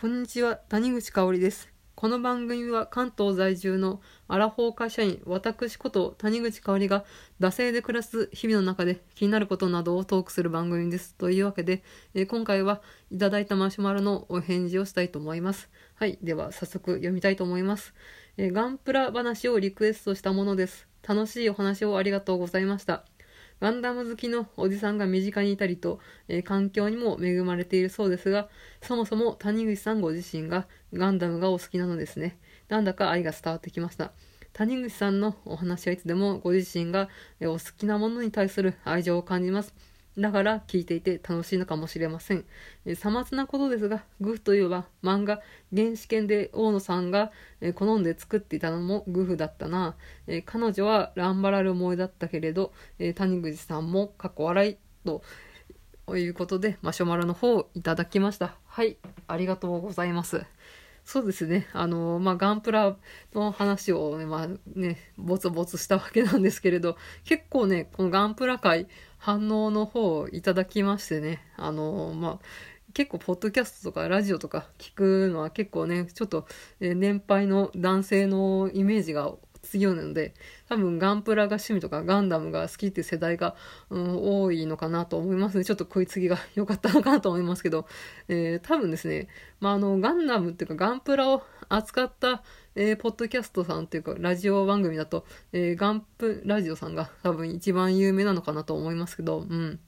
[0.00, 1.68] こんにちは、谷口香織です。
[1.94, 7.04] この番組は関東在住のアラフォー会社員、私こと谷口香織が、
[7.38, 11.14] 惰性で暮らす日々の中で気になることなどをトークする番組です。
[11.16, 11.82] というわけで、
[12.14, 15.68] えー、今回はいただいたマシュマロのお返事をしたいと思います。
[15.96, 17.92] はい、では早速読みたいと思います。
[18.38, 20.88] えー、ガンプラ話をリクエストしたものです。
[21.06, 23.04] 楽しいお話をありがとうございました。
[23.60, 28.48] ガンダム好きのおじさんが身近にいたりと、えー、環境にも恵まれているそうですが、
[28.82, 32.38] そもそも谷口さんご自身がガンダムがお好きなのですね。
[32.68, 34.12] なんだか愛が伝わってきました。
[34.52, 37.08] 谷口さんのお話はいつでもご自身が
[37.42, 39.74] お好きなものに対する愛情を感じます。
[40.18, 42.44] だから聞いていて楽しいのかもしれません。
[42.84, 45.40] えさまつなことですが、グフといえば漫画
[45.74, 49.96] 原始圏で大野さんが、え好んで作っていたのもグフだったな。
[50.26, 55.22] え彼女はランバラル萌えだったけれど、え谷口さんも過去笑いと
[56.16, 58.56] いうことで、マシュマロの方をいただきました。
[58.66, 58.96] はい、
[59.28, 60.44] ありがとうございます。
[61.04, 61.66] そうですね。
[61.72, 62.96] あの、まあ、ガンプラ
[63.34, 68.86] の話をね、まあね、ぼつぼつしたわけなんですけれど、結構ね、このガンプラ界、
[69.20, 72.38] 反応の方をいただきましてね、あの、まあ、
[72.94, 76.46] 結構、ポッドキャストとかラジオとか聞くのは結構ね、ちょっと、
[76.80, 80.34] え年配の男性のイメージが強いので、
[80.68, 83.54] 多分ガンプラが趣味とかガンダムが好きっていう世代が、
[83.90, 85.64] うん、多いのかなと思いますね。
[85.64, 87.86] ちょっと食いつぎが良かったのかなと思いますけど、
[88.28, 89.28] えー、多分ですね、
[89.60, 92.42] まあ、あの、ガンダムっていうかガンプラを扱った、
[92.74, 99.78] えー、ポッドキャストさんっていうか、ラジオ番組だと、えー、ガンプラジオさんが多分一番有名なのかなと思いますけど、うん。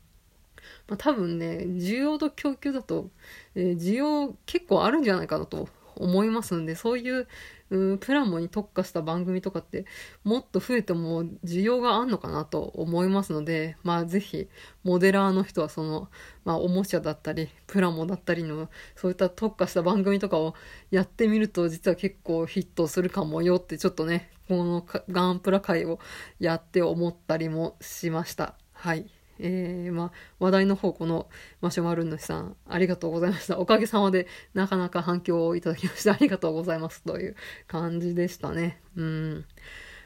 [0.88, 3.10] まあ、多分ね、需要と供給だと、
[3.54, 7.26] えー、需要結構あるんじゃないかなと思いますんで、そういう、
[7.70, 9.86] うん、プラモに特化した番組とかって
[10.24, 14.48] もっと増えても需要があんのかなと思いますので、まあぜひ
[14.84, 16.08] モデラーの人はその、
[16.44, 20.54] まあおもちゃだったり、プラモだったりのそういった特化した番組とかを
[20.90, 25.98] やってみると実は結構ヒットするかもよってちょっとね、このガンプラ会を
[26.38, 28.54] やって思ったりもしました。
[28.72, 29.21] はい。
[29.42, 31.28] えー、まあ、話題の方、この
[31.60, 33.58] マシュマル主さん、ありがとうございました。
[33.58, 37.02] おかげさまで、なかなか反響をいただきまして、ありがとうございます。
[37.02, 37.36] という
[37.66, 38.80] 感じでしたね。
[38.96, 39.44] うん。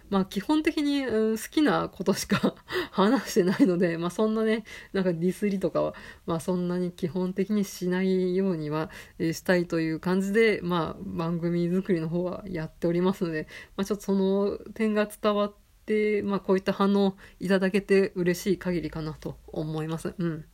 [0.08, 2.54] まあ基本的に、うん、好きなことしか
[2.92, 5.94] 話してないので、まあそんなね、なんかディスりとかは、
[6.26, 20.14] まあそんなに基本的にしないようには、え、したいという感じで、まあ番組作りの方はやっておりますので、まあちょっとその点が伝わって、で、まあ、こういった反応いただけて嬉しい限りかなと思います。
[20.18, 20.44] うん。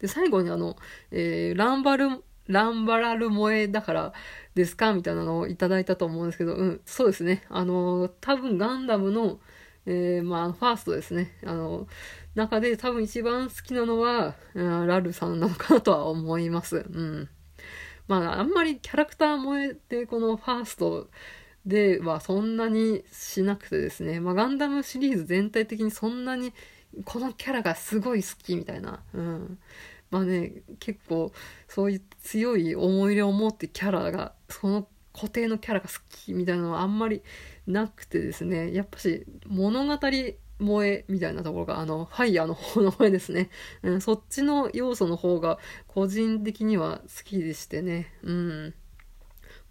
[0.00, 0.76] で、最後にあの、
[1.10, 4.12] えー、ランバル、ランバラル萌えだから
[4.54, 7.44] ですかみたいなのをいただいたと思うんですけど、うん、そうですね。
[7.48, 9.40] あの、多分ガンダムの、
[9.86, 11.38] えー、まあ、ファーストですね。
[11.44, 11.86] あの、
[12.34, 16.78] 中で多分一番好きなのは、ラルさんなのかなとは思います。
[16.78, 17.28] うん。
[18.08, 21.08] まあ、あんまりキャラクター萌えってこのファースト
[21.66, 26.52] ではそんなにしなくてですね、まあ、ガンダムシリーズ全体的にそんなに
[27.04, 29.58] このキャラがすごい好きみたいな、うん。
[30.10, 31.32] まあね、結構
[31.68, 37.22] そういう強い思い入れを持ってキャラが、その固定のキャラが好きみたいなのはあんまり
[37.66, 39.98] なくてですね、やっぱし物語
[40.60, 43.50] 萌えみたいなところが、あの、ファイヤーの方の萌えですね。
[43.82, 45.58] うん、そっちの要素の方が
[45.88, 48.12] 個人的には好きでしてね。
[48.22, 48.74] うん。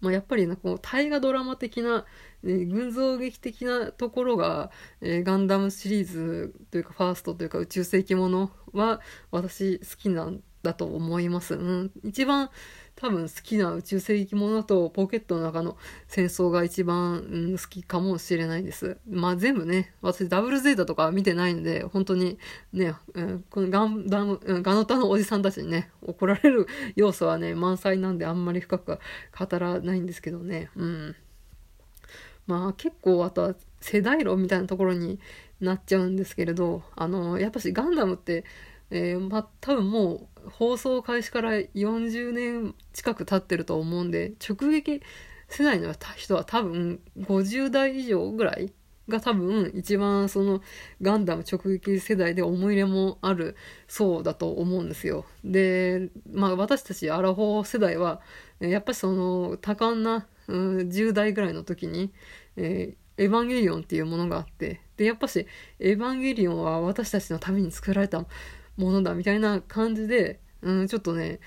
[0.04, 2.04] まあ、やっぱりなこう大河ドラマ的な、
[2.42, 4.70] ね、群像劇的なところが、
[5.00, 9.00] えー、ガンダムシリーズというかファーストというか宇宙世紀ものは
[9.30, 11.54] 私好きなんだと思います。
[11.54, 12.50] うん、一番
[12.96, 15.76] 多分好きな宇宙世紀ものだとポケットの中の
[16.08, 18.98] 戦争が一番、うん、好きかもしれないです。
[19.08, 22.38] まあ全部ね、私ダブルゼータとか見てないので、本当に
[22.72, 28.98] ね、うん、このガンダム、ガノタのおじさんたちにね、怒られる 要素はね、満載なんであんまり深く
[29.38, 30.70] 語らないんですけどね。
[30.76, 31.16] うん。
[32.46, 35.18] まあ結構あとは世代論みたいなところに
[35.60, 38.44] なっちゃうんですけれど、あの、やっぱしガンダムって、
[38.94, 45.02] えー、ま多分もう放送開始から40年近く経ってると思うんで、直撃
[45.48, 48.72] 世代の人は多分50代以上ぐらい
[49.08, 50.62] が多分一番その
[51.02, 53.56] ガンダム直撃世代で思い入れもある
[53.88, 55.26] そうだと思うんですよ。
[55.44, 58.20] で、まあ私たちアラフォー世代は、
[58.60, 62.12] やっぱりその多感な、うん、10代ぐらいの時に、
[62.56, 65.46] えー、エヴァンゲリオンっていうものがあって、で、やっぱし
[65.80, 68.24] エヴァンゲリオンは私たちのために作られた
[68.76, 71.40] ものだみたいな感じで、うん、ちょっとね、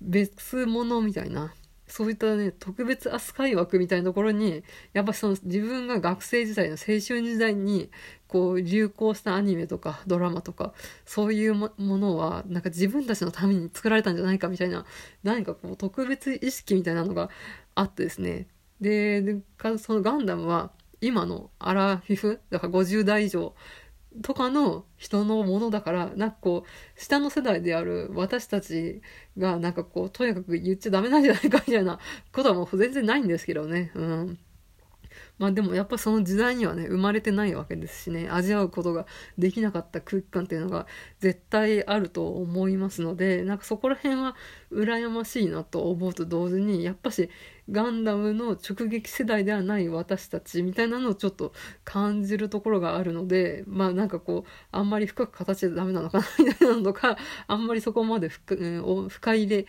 [0.00, 1.54] 別物みたいな、
[1.86, 4.62] そういったね、特別扱い枠みたいなところに、
[4.92, 7.90] やっぱその自分が学生時代の青春時代に、
[8.28, 10.72] こう流行したアニメとかドラマとか、
[11.04, 14.86] そういうものは、なんか自分たちのために作られたんじゃないかみたいな、
[15.24, 17.28] 何かこう特別意識みたいなのが
[17.74, 18.46] あってですね。
[18.80, 19.40] で、で
[19.78, 23.54] そのガンダムは、今のアラフィフ、だから50代以上
[24.22, 29.02] とかの人のものだから、なんかこう、下の世代である私たち
[29.38, 31.98] が、なんかこう、とにかく言っちゃダメなんじゃないかみたいな
[32.32, 33.92] ことはもう全然ないんですけどね。
[33.94, 34.38] うん。
[35.40, 39.06] まあでもやっぱその時代にはね、生まれてないわけですしね、味わうことが
[39.38, 40.86] できなかった空気感っていうのが
[41.18, 44.36] 絶対あると思いますので、なんかそこら辺は
[44.70, 47.30] 羨ましいなと思うと同時に、やっぱし
[47.70, 51.54] ガンダムの直撃世代ではない私たちみたいなのをちょっと
[51.84, 57.16] 感じるところがあるので、まあなんかこう、あんまり深く形でダメなのかなみたいなのとか、
[57.46, 59.66] あんまりそこまで深,、うん、深入れ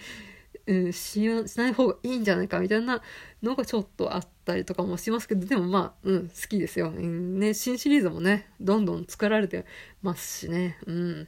[0.67, 3.01] うん、ししない方がいいんじゃないかみたいな
[3.41, 6.91] のがちょっとあったりとかもしますけど、でもまあ、うん、好きですよ。
[6.91, 9.65] ね、新シリーズもね、どんどん作られて
[10.01, 11.27] ますしね、うん。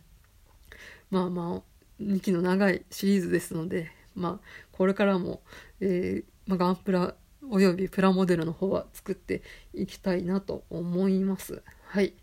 [1.10, 1.62] まあまあ、
[2.00, 5.42] 息の長いシリーズですので、まあ、これからも、
[5.80, 7.16] えー、まあ、ガンプラ
[7.50, 9.42] およびプラモデルの方は作って
[9.74, 11.62] いきたいなと思います。
[11.88, 12.14] はい。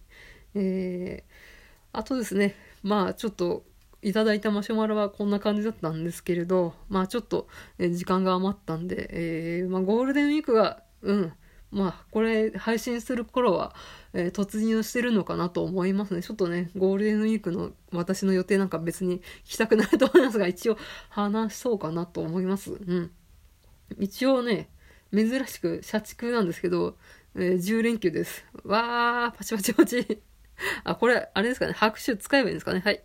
[0.55, 3.65] えー、あとですね、まあちょっと
[4.03, 7.49] いただいたマシュマロはこんな感じだったんですけれど、まあちょっと、
[7.79, 11.33] え時間が余ったんで、えー、まあゴールデンウィークが、うん、
[11.71, 13.75] まあこれ配信する頃は、
[14.13, 16.23] えー、突入してるのかなと思いますね。
[16.23, 20.79] ちょっとね、ゴールデンウィークの私の予定なんか別に聞きたくないと思いますが、一応
[21.11, 22.73] 話そうかなと思います。
[22.73, 23.11] うん。
[23.99, 24.71] 一応ね、
[25.13, 26.97] 珍しく社畜なんですけど、
[27.35, 28.45] えー、10連休です。
[28.65, 30.23] わー、パチパチパチ。
[30.85, 32.81] あ、これ、あれですかね、拍手使えばいいんですかね。
[32.81, 33.03] はい。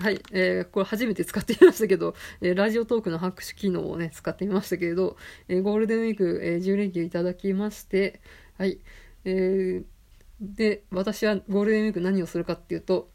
[0.00, 5.16] はい、えー、これ初めて使ってみましたけど、えー、ラジオトークの拍手機能をね、使ってみましたけれど、
[5.48, 8.20] えー、ゴールデンウィーク、えー、10連休いただきまして、
[8.58, 8.80] はい、
[9.24, 9.84] えー、
[10.40, 13.10] で、私はゴールデンウィーク何をするかっていうと、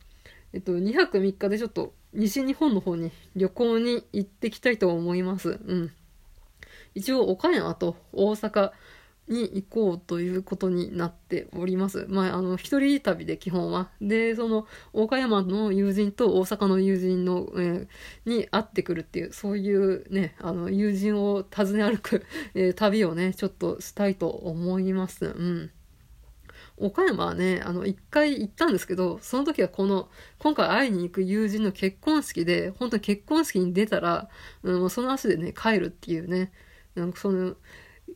[0.53, 5.59] えっと、2泊3日でちょっと西日本の方に旅行に行ってきたいと思います。
[5.63, 5.91] うん。
[6.95, 8.71] 一応、岡山と大阪、
[9.29, 12.07] に行こうということになっております。
[12.09, 13.89] まあ、あの、一人旅で基本は。
[14.01, 25.25] で、その、岡山の友人と大阪の友人の、えー、に会ってくるっていう、そういうね、あの、友人を訪ね歩く、 えー、旅をね、ちょっとしたいと思います。
[25.25, 25.71] うん。
[26.77, 30.09] 岡山はね、あの、一回行ったんですけど、その時はこの、
[30.39, 34.29] 今回会いに行く友人の結婚式で、本当に結婚式に出たら、
[34.63, 36.51] うん、その足でね、帰るっていうね、
[36.95, 37.55] なんかその、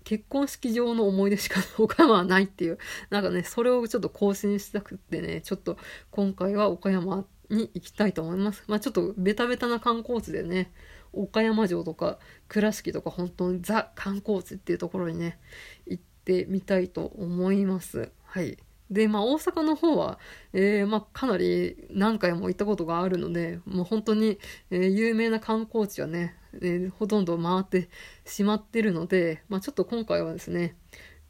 [0.04, 2.78] 結婚式場の思い出しか岡山はないっていう、
[3.10, 5.78] なんかね、それをちょっと更新したくってね、ちょっと
[6.12, 8.63] 今回は岡山に行きたいと思います。
[8.68, 10.72] まあちょっとベタベタな観光地でね、
[11.13, 12.18] 岡山城とか
[12.48, 15.40] 倉敷とか本当にザ観光地っていうところにね、
[15.86, 18.12] 行ってみたいと思います。
[18.24, 18.57] はい。
[18.90, 20.19] で、まあ大阪の方は、
[20.54, 24.40] えー、まあかなり何回も行ったことがあるので、もう本当に、
[24.72, 27.89] えー、有名な観光地はね、え、ほとんど回って
[28.25, 30.75] しまってるので、まあちょっと今回はですね、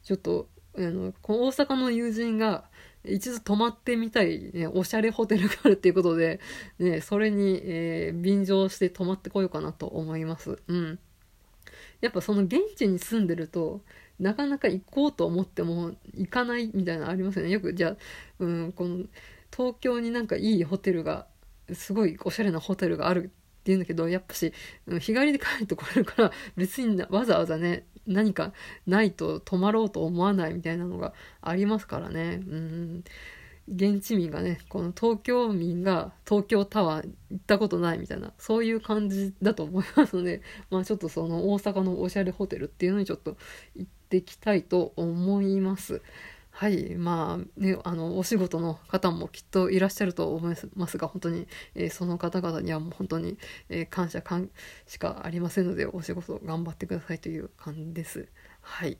[0.02, 2.64] ちょっと、あの、この大阪の友人が
[3.04, 6.40] 一度泊まってみたい、ね、おしゃれホテルがあるっていうことで、
[6.78, 10.58] ね、それに、えー、便乗して泊まってこようかなと思います。
[10.66, 10.98] うん。
[12.00, 13.82] やっぱその現地に住んでると、
[14.18, 17.50] なかなか行こうと思っても行かないみたいなのありますよね。
[17.50, 17.96] よくじゃあ、
[18.38, 19.04] うん、この
[19.54, 21.26] 東京になんかいいホテルが、
[21.72, 23.30] すごいおしゃれなホテルがある
[23.66, 24.52] 言うんだけど、やっぱし、
[24.86, 28.52] 日帰りで帰ってこれるから、 別にわざわざね、何か
[28.86, 32.40] ないと泊まろうと思わないみたいなのがありますからね。
[32.46, 33.04] うん
[33.66, 43.38] 現地民がね、この東京民が東京タワー行ったことないみたいな、そういう感じだと思いますので、 まあちょっとその大阪のおしゃれホテルっていうのにちょっと
[43.74, 46.02] 行ってきたいと思います。
[46.56, 46.94] はい。
[46.94, 54.50] まあ、ね、あの、お仕事の方もきっといらっしゃると思いますが、本当に、えー、その方々にはもう本当に、えー、感謝感
[54.86, 58.28] しかありませんので、お仕事頑張ってくださいという感じです。
[58.60, 58.98] はい。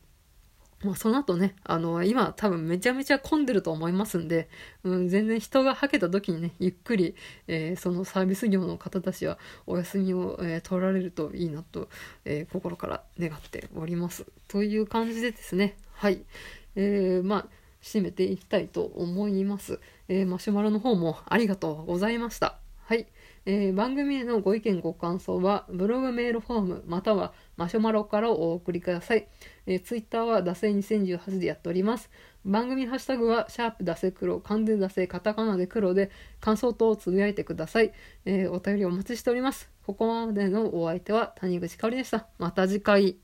[0.82, 4.48] まあ、その後ね、あの、今多分めちゃめちゃ混んでると思いますんで、
[4.82, 7.14] うん、全然人がはけた時にね、ゆっくり、
[7.46, 11.88] えー、そのサービス業の方たちはお休みを、えー、取られるといいなと、
[12.24, 14.26] えー、心から願っております。
[14.48, 16.24] という感じでですね、はい。
[16.76, 17.46] えー、まあ、
[17.82, 19.78] 締めていきたいと思います。
[20.08, 22.58] えマシュマロの方もありがとうございました。
[22.86, 23.06] はい。
[23.46, 29.28] えー、番組へのご意見ご感想はブログメールフォームまたはマシュマロからお送りください。
[29.66, 32.10] えー、ツイッターはダセ2018でやっております。
[32.44, 37.92] 番組ハッシュタグはシャープダセ黒、完全ダセカタカナで黒で感想等をつぶやいてください。
[38.24, 39.70] えー、お便りお待ちしております。
[39.86, 42.28] ここまでのお相手は谷口香織でした。
[42.38, 43.23] また次回。